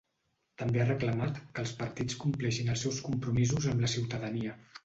[0.61, 4.61] També ha reclamat que els partits compleixin els seus compromisos amb la ciutadania.